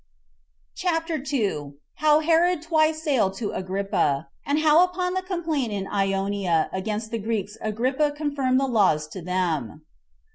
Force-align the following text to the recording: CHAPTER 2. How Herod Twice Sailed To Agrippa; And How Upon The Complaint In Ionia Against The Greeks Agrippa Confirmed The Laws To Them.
CHAPTER 0.73 1.19
2. 1.19 1.77
How 1.97 2.21
Herod 2.21 2.63
Twice 2.63 3.03
Sailed 3.03 3.35
To 3.35 3.51
Agrippa; 3.51 4.29
And 4.47 4.57
How 4.57 4.83
Upon 4.83 5.13
The 5.13 5.21
Complaint 5.21 5.71
In 5.73 5.85
Ionia 5.85 6.71
Against 6.73 7.11
The 7.11 7.19
Greeks 7.19 7.55
Agrippa 7.61 8.09
Confirmed 8.13 8.59
The 8.59 8.65
Laws 8.65 9.07
To 9.09 9.21
Them. 9.21 9.85